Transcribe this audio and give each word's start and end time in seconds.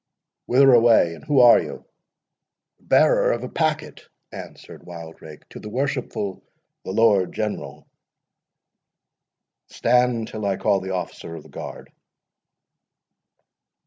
"Whither 0.47 0.73
away, 0.73 1.13
and 1.13 1.23
who 1.25 1.39
are 1.41 1.61
you?" 1.61 1.85
"The 2.79 2.85
bearer 2.85 3.31
of 3.33 3.43
a 3.43 3.47
packet," 3.49 4.07
answered 4.31 4.83
Wildrake, 4.83 5.47
"to 5.49 5.59
the 5.59 5.69
worshipful 5.69 6.41
the 6.83 6.89
Lord 6.89 7.31
General." 7.33 7.85
"Stand 9.67 10.29
till 10.29 10.43
I 10.43 10.57
call 10.57 10.79
the 10.79 10.89
officer 10.95 11.35
of 11.35 11.43
the 11.43 11.49
guard." 11.49 11.91